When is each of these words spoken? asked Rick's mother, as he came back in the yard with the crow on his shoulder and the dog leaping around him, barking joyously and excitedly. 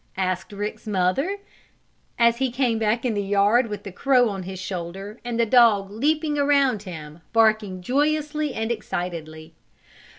asked 0.17 0.51
Rick's 0.51 0.87
mother, 0.87 1.37
as 2.17 2.37
he 2.37 2.49
came 2.51 2.79
back 2.79 3.05
in 3.05 3.13
the 3.13 3.21
yard 3.21 3.67
with 3.67 3.83
the 3.83 3.91
crow 3.91 4.29
on 4.29 4.41
his 4.41 4.59
shoulder 4.59 5.19
and 5.23 5.39
the 5.39 5.45
dog 5.45 5.91
leaping 5.91 6.39
around 6.39 6.81
him, 6.81 7.21
barking 7.33 7.83
joyously 7.83 8.51
and 8.51 8.71
excitedly. 8.71 9.53